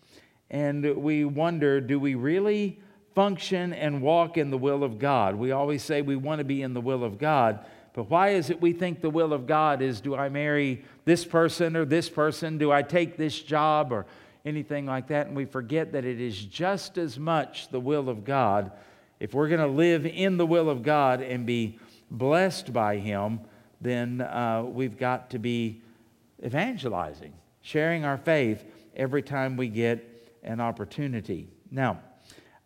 [0.50, 2.78] and we wonder do we really
[3.14, 5.34] function and walk in the will of God?
[5.34, 7.64] We always say we want to be in the will of God.
[7.94, 11.24] But why is it we think the will of God is do I marry this
[11.24, 12.58] person or this person?
[12.58, 14.06] Do I take this job or
[14.44, 18.24] anything like that, and we forget that it is just as much the will of
[18.24, 18.72] God.
[19.20, 21.78] If we're going to live in the will of God and be
[22.10, 23.40] blessed by Him,
[23.80, 25.81] then uh, we've got to be
[26.44, 28.64] evangelizing, sharing our faith
[28.96, 31.48] every time we get an opportunity.
[31.70, 32.00] Now,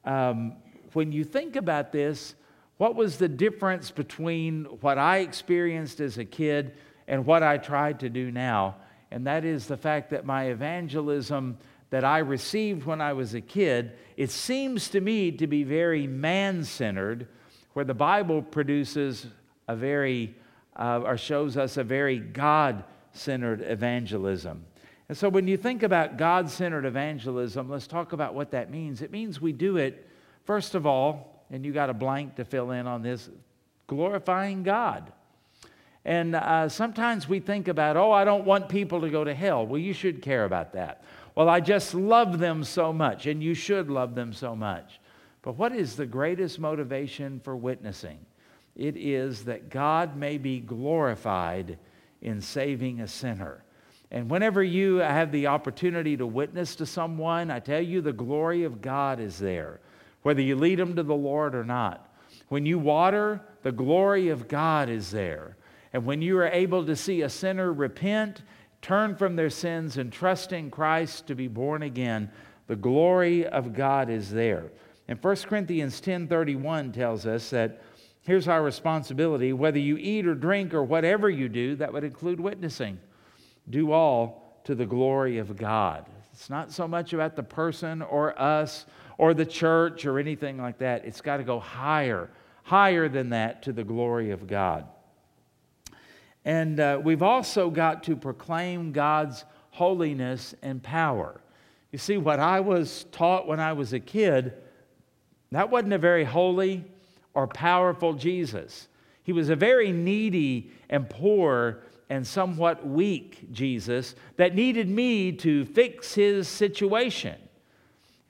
[0.04, 0.56] um,
[0.92, 2.34] when you think about this,
[2.78, 6.74] what was the difference between what I experienced as a kid
[7.08, 8.76] and what I tried to do now?
[9.10, 11.58] and that is the fact that my evangelism
[11.90, 16.06] that I received when I was a kid, it seems to me to be very
[16.06, 17.28] man centered,
[17.74, 19.26] where the Bible produces
[19.68, 20.34] a very,
[20.74, 22.82] uh, or shows us a very God
[23.16, 24.64] centered evangelism.
[25.08, 29.02] And so when you think about God centered evangelism, let's talk about what that means.
[29.02, 30.08] It means we do it,
[30.44, 33.28] first of all, and you got a blank to fill in on this,
[33.86, 35.12] glorifying God.
[36.04, 39.66] And uh, sometimes we think about, oh, I don't want people to go to hell.
[39.66, 41.04] Well, you should care about that.
[41.34, 45.00] Well, I just love them so much, and you should love them so much.
[45.42, 48.18] But what is the greatest motivation for witnessing?
[48.74, 51.78] It is that God may be glorified
[52.26, 53.62] in saving a sinner.
[54.10, 58.64] And whenever you have the opportunity to witness to someone, I tell you, the glory
[58.64, 59.80] of God is there,
[60.22, 62.12] whether you lead them to the Lord or not.
[62.48, 65.56] When you water, the glory of God is there.
[65.92, 68.42] And when you are able to see a sinner repent,
[68.82, 72.30] turn from their sins, and trust in Christ to be born again,
[72.66, 74.70] the glory of God is there.
[75.08, 77.80] And 1 Corinthians 10:31 tells us that
[78.26, 82.40] here's our responsibility whether you eat or drink or whatever you do, that would include
[82.40, 82.98] witnessing.
[83.70, 86.06] Do all to the glory of God.
[86.32, 88.86] It's not so much about the person or us
[89.16, 91.04] or the church or anything like that.
[91.04, 92.28] It's got to go higher,
[92.64, 94.86] higher than that to the glory of God.
[96.44, 101.40] And uh, we've also got to proclaim God's holiness and power.
[101.92, 104.52] You see, what I was taught when I was a kid,
[105.52, 106.84] that wasn't a very holy
[107.36, 108.88] or powerful Jesus.
[109.22, 115.66] He was a very needy and poor and somewhat weak Jesus that needed me to
[115.66, 117.36] fix his situation.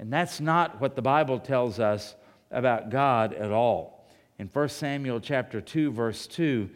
[0.01, 2.16] And that's not what the Bible tells us
[2.51, 4.09] about God at all.
[4.40, 6.69] In 1 Samuel chapter 2 verse 2,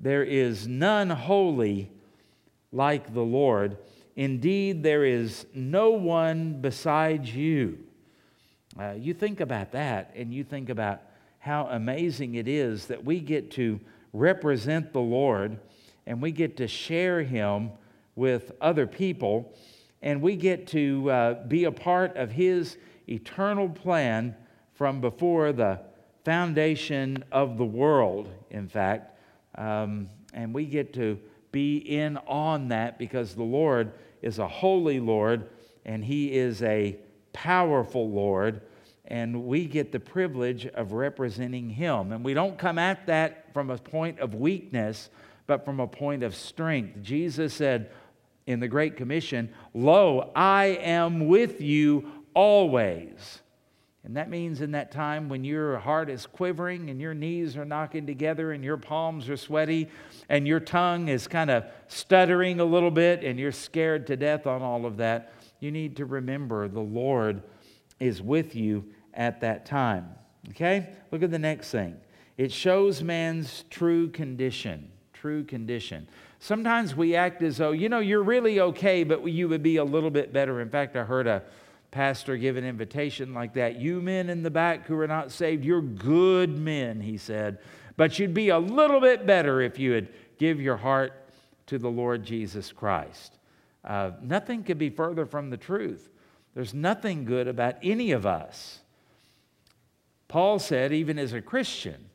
[0.00, 1.92] there is none holy
[2.72, 3.78] like the Lord.
[4.16, 7.78] Indeed, there is no one besides you.
[8.78, 11.00] Uh, you think about that, and you think about
[11.46, 13.78] how amazing it is that we get to
[14.12, 15.60] represent the Lord
[16.04, 17.70] and we get to share Him
[18.16, 19.54] with other people,
[20.02, 22.76] and we get to uh, be a part of His
[23.08, 24.34] eternal plan
[24.74, 25.78] from before the
[26.24, 29.16] foundation of the world, in fact.
[29.54, 31.16] Um, and we get to
[31.52, 35.48] be in on that because the Lord is a holy Lord
[35.84, 36.96] and He is a
[37.32, 38.62] powerful Lord.
[39.08, 42.12] And we get the privilege of representing Him.
[42.12, 45.10] And we don't come at that from a point of weakness,
[45.46, 47.02] but from a point of strength.
[47.02, 47.90] Jesus said
[48.46, 53.42] in the Great Commission, Lo, I am with you always
[54.06, 57.64] and that means in that time when your heart is quivering and your knees are
[57.64, 59.88] knocking together and your palms are sweaty
[60.28, 64.46] and your tongue is kind of stuttering a little bit and you're scared to death
[64.46, 67.42] on all of that, you need to remember the Lord
[68.00, 70.08] is with you at that time.
[70.50, 70.88] Okay?
[71.10, 71.96] Look at the next thing.
[72.36, 74.90] It shows man's true condition.
[75.12, 76.06] True condition.
[76.38, 79.84] Sometimes we act as though, you know, you're really okay, but you would be a
[79.84, 80.60] little bit better.
[80.60, 81.42] In fact, I heard a
[81.90, 83.80] pastor give an invitation like that.
[83.80, 87.58] You men in the back who are not saved, you're good men, he said.
[87.96, 91.14] But you'd be a little bit better if you would give your heart
[91.66, 93.38] to the Lord Jesus Christ.
[93.82, 96.10] Uh, nothing could be further from the truth.
[96.56, 98.80] There's nothing good about any of us.
[100.26, 102.06] Paul said, even as a Christian,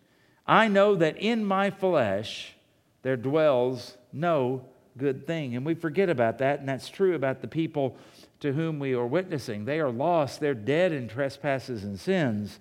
[0.47, 2.56] I know that in my flesh
[3.04, 4.65] there dwells no
[4.97, 5.56] good thing.
[5.56, 7.95] And we forget about that, and that's true about the people
[8.39, 9.65] to whom we are witnessing.
[9.65, 12.58] They are lost, they're dead in trespasses and sins.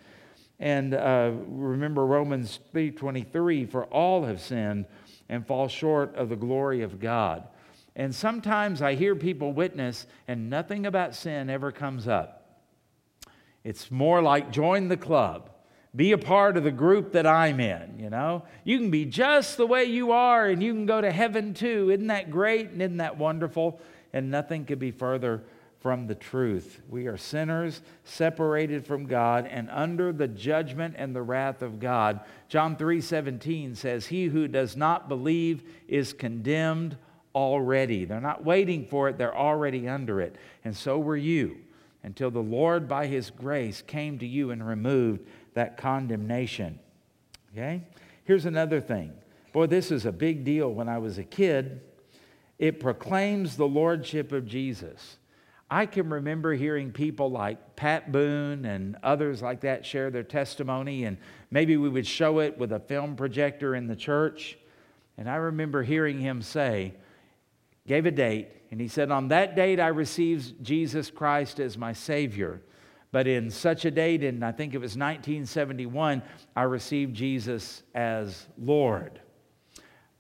[0.59, 4.85] And uh, remember Romans 3:23, for all have sinned
[5.31, 7.45] and fall short of the glory of God.
[8.01, 12.63] And sometimes I hear people witness and nothing about sin ever comes up.
[13.63, 15.51] It's more like join the club.
[15.95, 18.45] Be a part of the group that I'm in, you know?
[18.65, 21.91] You can be just the way you are and you can go to heaven too.
[21.91, 23.83] Isn't that great and isn't that wonderful?
[24.15, 25.43] And nothing could be further
[25.81, 26.81] from the truth.
[26.89, 32.21] We are sinners separated from God and under the judgment and the wrath of God.
[32.49, 36.97] John 3:17 says, "He who does not believe is condemned
[37.35, 40.37] already." They're not waiting for it, they're already under it.
[40.65, 41.59] And so were you
[42.03, 46.79] until the Lord by his grace came to you and removed that condemnation.
[47.53, 47.83] Okay?
[48.25, 49.13] Here's another thing.
[49.53, 51.81] Boy, this is a big deal when I was a kid.
[52.59, 55.17] It proclaims the lordship of Jesus.
[55.71, 61.05] I can remember hearing people like Pat Boone and others like that share their testimony,
[61.05, 61.17] and
[61.51, 64.59] maybe we would show it with a film projector in the church.
[65.17, 66.95] And I remember hearing him say,
[67.91, 71.93] gave a date, and he said, On that date I received Jesus Christ as my
[71.93, 72.63] Savior.
[73.11, 76.23] But in such a date, and I think it was 1971,
[76.55, 79.21] I received Jesus as Lord.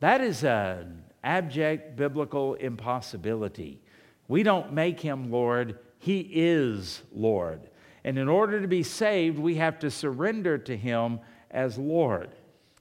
[0.00, 3.80] That is an abject biblical impossibility.
[4.26, 7.70] We don't make him Lord, he is Lord.
[8.02, 11.20] And in order to be saved, we have to surrender to him
[11.52, 12.31] as Lord.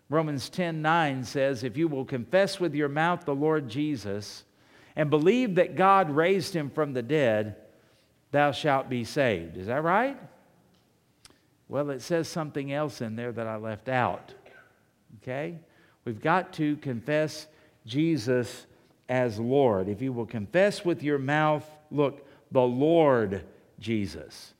[0.10, 4.46] Romans 10 9 says, If you will confess with your mouth the Lord Jesus
[5.00, 7.56] and believe that God raised him from the dead,
[8.32, 9.56] thou shalt be saved.
[9.56, 10.20] Is that right?
[11.70, 14.34] Well, it says something else in there that I left out.
[15.22, 15.58] Okay?
[16.04, 17.48] We've got to confess
[17.86, 18.66] Jesus
[19.08, 19.88] as Lord.
[19.88, 23.46] If you will confess with your mouth, look, the Lord
[23.80, 24.54] Jesus.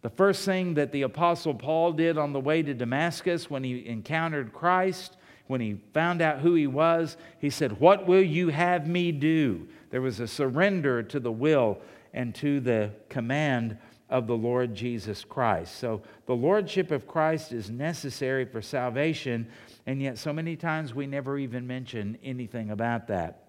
[0.00, 3.86] The first thing that the Apostle Paul did on the way to Damascus when he
[3.86, 5.16] encountered Christ,
[5.52, 9.68] when he found out who he was, he said, What will you have me do?
[9.90, 11.78] There was a surrender to the will
[12.14, 13.76] and to the command
[14.08, 15.76] of the Lord Jesus Christ.
[15.76, 19.46] So the Lordship of Christ is necessary for salvation,
[19.84, 23.42] and yet so many times we never even mention anything about that.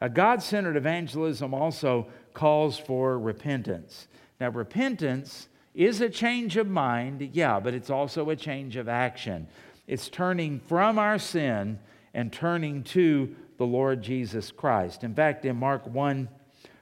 [0.00, 4.08] A God centered evangelism also calls for repentance.
[4.40, 9.46] Now, repentance is a change of mind, yeah, but it's also a change of action.
[9.86, 11.78] It's turning from our sin
[12.12, 15.04] and turning to the Lord Jesus Christ.
[15.04, 16.28] In fact, in Mark 1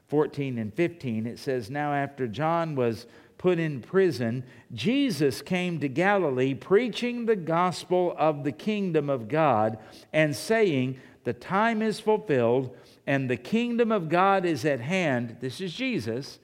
[0.09, 3.07] 14 and 15, it says, Now after John was
[3.39, 4.45] put in prison,
[4.75, 9.79] Jesus came to Galilee preaching the gospel of the kingdom of God
[10.13, 12.77] and saying, The time is fulfilled
[13.07, 15.39] and the kingdom of God is at hand.
[15.41, 16.39] This is Jesus.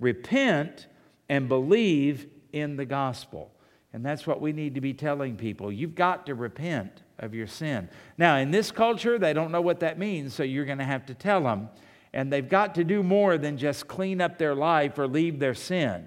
[0.00, 0.88] Repent
[1.28, 3.52] and believe in the gospel.
[3.92, 5.70] And that's what we need to be telling people.
[5.70, 7.88] You've got to repent of your sin.
[8.16, 11.06] Now, in this culture, they don't know what that means, so you're going to have
[11.06, 11.68] to tell them
[12.12, 15.54] and they've got to do more than just clean up their life or leave their
[15.54, 16.06] sin.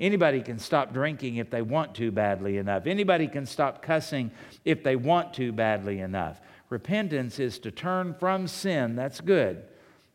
[0.00, 2.86] Anybody can stop drinking if they want to badly enough.
[2.86, 4.30] Anybody can stop cussing
[4.64, 6.40] if they want to badly enough.
[6.70, 9.62] Repentance is to turn from sin, that's good,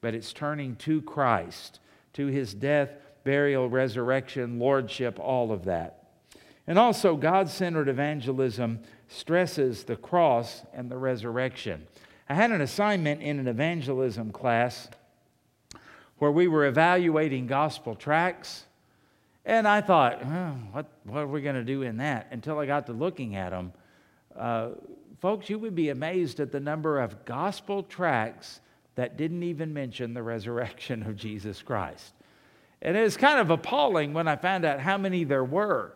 [0.01, 1.79] but it's turning to Christ,
[2.13, 2.89] to his death,
[3.23, 5.96] burial, resurrection, lordship, all of that.
[6.67, 11.87] And also, God centered evangelism stresses the cross and the resurrection.
[12.27, 14.89] I had an assignment in an evangelism class
[16.17, 18.65] where we were evaluating gospel tracts.
[19.45, 22.27] And I thought, oh, what, what are we going to do in that?
[22.31, 23.71] Until I got to looking at them.
[24.37, 24.69] Uh,
[25.21, 28.59] folks, you would be amazed at the number of gospel tracts
[28.95, 32.13] that didn't even mention the resurrection of Jesus Christ.
[32.81, 35.93] And it was kind of appalling when I found out how many there were.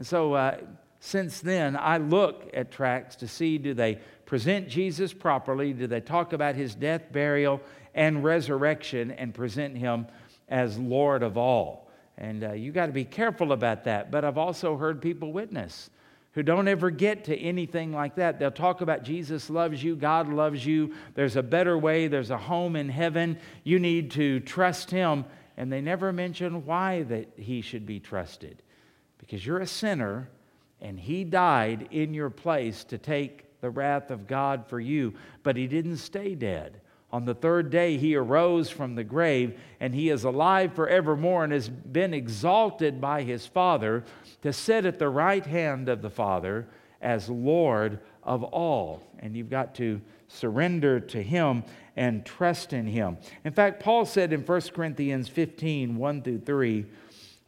[0.00, 0.56] And so uh,
[0.98, 5.74] since then, I look at tracts to see do they present Jesus properly?
[5.74, 7.60] Do they talk about his death, burial,
[7.94, 10.06] and resurrection and present him
[10.48, 11.90] as Lord of all.
[12.16, 14.10] And uh, you got to be careful about that.
[14.10, 15.90] But I've also heard people witness
[16.32, 18.38] who don't ever get to anything like that.
[18.38, 22.38] They'll talk about Jesus loves you, God loves you, there's a better way, there's a
[22.38, 25.26] home in heaven, you need to trust Him.
[25.58, 28.62] And they never mention why that He should be trusted.
[29.30, 30.28] Because you're a sinner
[30.80, 35.14] and He died in your place to take the wrath of God for you,
[35.44, 36.80] but He didn't stay dead.
[37.12, 41.52] On the third day, he arose from the grave, and he is alive forevermore and
[41.52, 44.04] has been exalted by his Father
[44.42, 46.68] to sit at the right hand of the Father
[47.00, 49.02] as Lord of all.
[49.18, 51.64] And you've got to surrender to him
[51.96, 53.18] and trust in him.
[53.44, 56.86] In fact, Paul said in 1 Corinthians 15 1 through 3,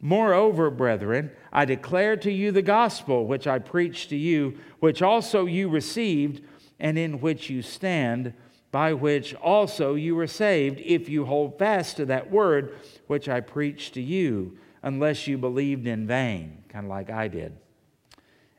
[0.05, 5.45] Moreover, brethren, I declare to you the gospel which I preached to you, which also
[5.45, 6.43] you received,
[6.77, 8.33] and in which you stand
[8.69, 12.75] by which also you were saved, if you hold fast to that word
[13.07, 17.55] which I preached to you, unless you believed in vain, kind of like I did.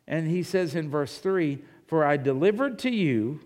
[0.06, 3.40] And he says in verse 3 For I delivered to you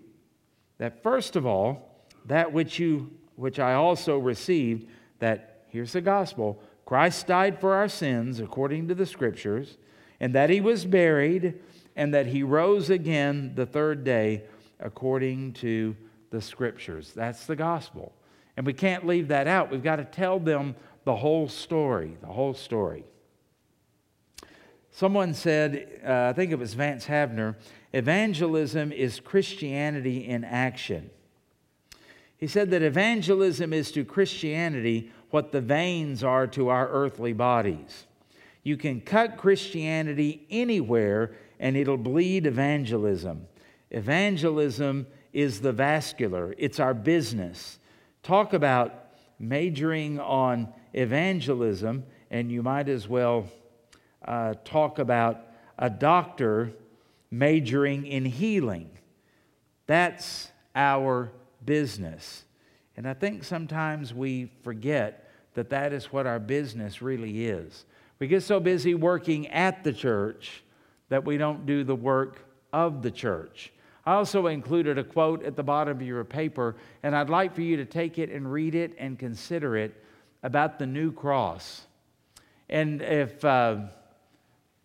[0.77, 4.87] that first of all, that which you which I also received,
[5.19, 9.77] that here's the gospel Christ died for our sins according to the scriptures,
[10.19, 11.59] and that he was buried,
[11.95, 14.45] and that he rose again the third day
[14.79, 15.95] according to
[16.31, 17.13] the scriptures.
[17.15, 18.15] That's the gospel.
[18.57, 19.69] And we can't leave that out.
[19.69, 23.03] We've got to tell them the whole story, the whole story.
[24.89, 27.55] Someone said, uh, I think it was Vance Havner,
[27.93, 31.11] evangelism is Christianity in action.
[32.35, 38.05] He said that evangelism is to Christianity what the veins are to our earthly bodies.
[38.63, 43.47] You can cut Christianity anywhere and it'll bleed evangelism.
[43.91, 47.79] Evangelism is the vascular, it's our business.
[48.23, 49.09] Talk about
[49.39, 53.47] majoring on evangelism, and you might as well
[54.25, 56.73] uh, talk about a doctor
[57.31, 58.89] majoring in healing.
[59.87, 61.31] That's our
[61.63, 62.43] business.
[62.99, 67.85] And I think sometimes we forget that that is what our business really is.
[68.19, 70.65] We get so busy working at the church
[71.07, 72.41] that we don't do the work
[72.73, 73.71] of the church.
[74.05, 77.61] I also included a quote at the bottom of your paper, and I'd like for
[77.61, 80.03] you to take it and read it and consider it
[80.43, 81.83] about the new cross.
[82.67, 83.77] And if uh,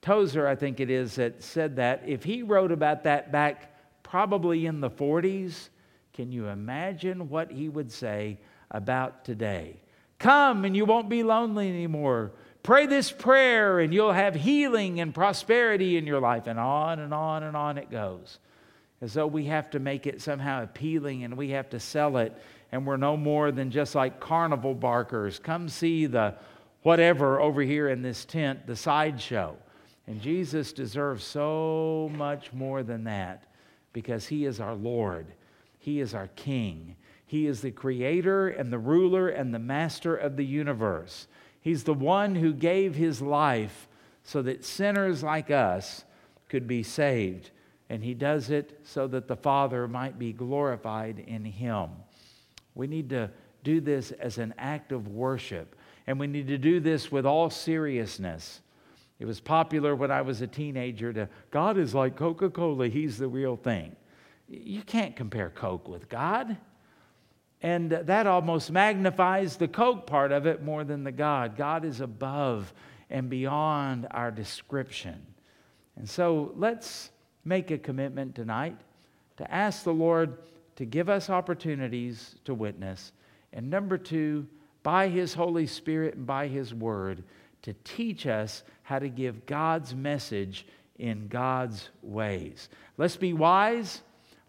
[0.03, 4.67] Tozer, I think it is, that said that, if he wrote about that back probably
[4.67, 5.71] in the 40s,
[6.15, 8.39] can you imagine what he would say
[8.71, 9.77] about today?
[10.19, 12.33] Come and you won't be lonely anymore.
[12.63, 16.47] Pray this prayer and you'll have healing and prosperity in your life.
[16.47, 18.39] And on and on and on it goes
[19.05, 22.35] as though we have to make it somehow appealing and we have to sell it,
[22.73, 25.39] and we're no more than just like carnival barkers.
[25.39, 26.35] Come see the
[26.83, 29.57] whatever over here in this tent, the sideshow.
[30.07, 33.45] And Jesus deserves so much more than that
[33.93, 35.27] because he is our Lord,
[35.85, 36.97] he is our King.
[37.27, 41.27] He is the creator and the ruler and the master of the universe.
[41.61, 43.87] He's the one who gave his life
[44.23, 46.07] so that sinners like us
[46.49, 47.51] could be saved.
[47.91, 51.91] And he does it so that the Father might be glorified in him.
[52.75, 53.31] We need to
[53.63, 55.77] do this as an act of worship,
[56.07, 58.63] and we need to do this with all seriousness.
[59.19, 63.19] It was popular when I was a teenager to God is like Coca Cola, He's
[63.19, 63.95] the real thing.
[64.49, 66.57] You can't compare Coke with God.
[67.63, 71.57] And that almost magnifies the Coke part of it more than the God.
[71.57, 72.75] God is above
[73.09, 75.25] and beyond our description.
[75.97, 77.11] And so let's
[77.45, 78.77] make a commitment tonight
[79.39, 80.37] to ask the Lord
[80.77, 83.13] to give us opportunities to witness.
[83.53, 84.47] And number two,
[84.83, 87.25] by His Holy Spirit and by His Word,
[87.63, 90.67] to teach us how to give God's message
[90.99, 92.69] in God's ways.
[92.99, 94.03] Let's be wise.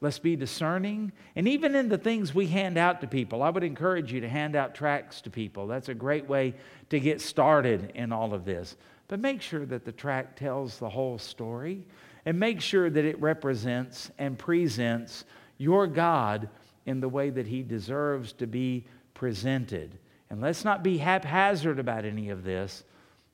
[0.05, 1.13] Let's be discerning.
[1.35, 4.29] And even in the things we hand out to people, I would encourage you to
[4.29, 5.65] hand out tracts to people.
[5.65, 6.53] That's a great way
[6.91, 8.75] to get started in all of this.
[9.07, 11.87] But make sure that the tract tells the whole story
[12.23, 15.25] and make sure that it represents and presents
[15.57, 16.49] your God
[16.85, 18.85] in the way that He deserves to be
[19.15, 19.97] presented.
[20.29, 22.83] And let's not be haphazard about any of this,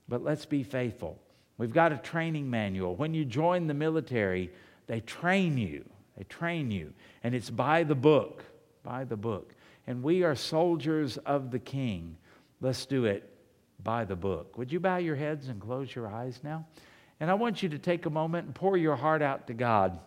[0.08, 1.20] but let's be faithful.
[1.58, 2.96] We've got a training manual.
[2.96, 4.52] When you join the military,
[4.88, 5.84] they train you.
[6.22, 6.94] They train you.
[7.24, 8.46] And it's by the book,
[8.84, 9.56] by the book.
[9.88, 12.16] And we are soldiers of the King.
[12.62, 13.28] Let's do it
[13.84, 14.56] by the book.
[14.56, 16.68] Would you bow your heads and close your eyes now?
[17.20, 19.98] And I want you to take a moment and pour your heart out to God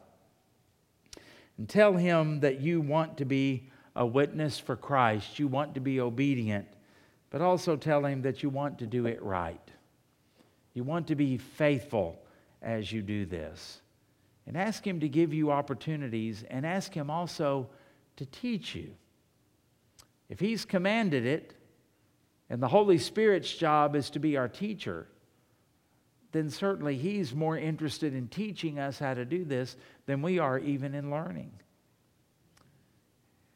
[1.59, 5.41] and tell Him that you want to be a witness for Christ.
[5.41, 6.69] You want to be obedient,
[7.31, 9.69] but also tell Him that you want to do it right.
[10.75, 12.23] You want to be faithful
[12.63, 13.81] as you do this.
[14.47, 17.69] And ask Him to give you opportunities and ask Him also
[18.17, 18.95] to teach you.
[20.29, 21.55] If He's commanded it,
[22.51, 25.09] and the Holy Spirit's job is to be our teacher,
[26.33, 29.77] then certainly He's more interested in teaching us how to do this
[30.07, 31.53] than we are even in learning.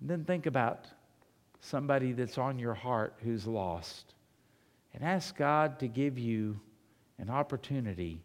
[0.01, 0.86] And then think about
[1.61, 4.14] somebody that's on your heart who's lost
[4.95, 6.61] and ask God to give you
[7.18, 8.22] an opportunity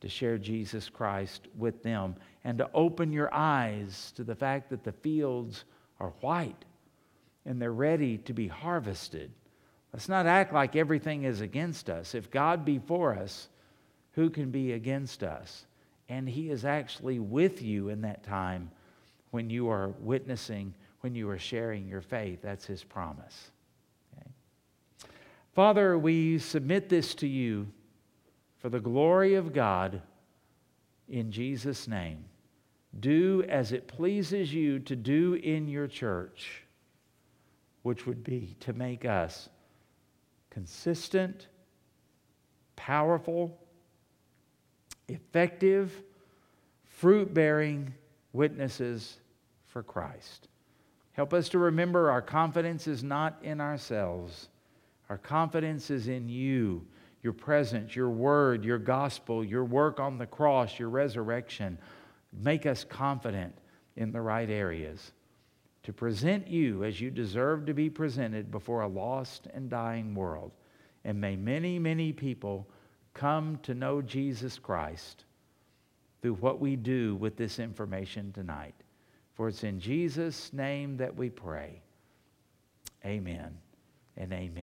[0.00, 4.84] to share Jesus Christ with them and to open your eyes to the fact that
[4.84, 5.64] the fields
[5.98, 6.64] are white
[7.44, 9.30] and they're ready to be harvested.
[9.92, 12.14] Let's not act like everything is against us.
[12.14, 13.48] If God be for us,
[14.12, 15.66] who can be against us?
[16.08, 18.70] And He is actually with you in that time
[19.30, 22.40] when you are witnessing, when you are sharing your faith.
[22.42, 23.50] That's His promise.
[24.16, 24.28] Okay?
[25.54, 27.68] Father, we submit this to you
[28.60, 30.02] for the glory of God
[31.08, 32.24] in Jesus' name.
[32.98, 36.64] Do as it pleases you to do in your church,
[37.82, 39.48] which would be to make us
[40.50, 41.46] consistent,
[42.76, 43.56] powerful,
[45.08, 46.02] effective,
[46.84, 47.94] fruit bearing
[48.32, 49.18] witnesses
[49.66, 50.48] for Christ.
[51.12, 54.48] Help us to remember our confidence is not in ourselves,
[55.08, 56.84] our confidence is in you
[57.22, 61.78] your presence, your word, your gospel, your work on the cross, your resurrection.
[62.32, 63.54] Make us confident
[63.96, 65.12] in the right areas
[65.82, 70.52] to present you as you deserve to be presented before a lost and dying world.
[71.04, 72.68] And may many, many people
[73.14, 75.24] come to know Jesus Christ
[76.22, 78.74] through what we do with this information tonight.
[79.34, 81.80] For it's in Jesus' name that we pray.
[83.04, 83.56] Amen
[84.16, 84.58] and amen.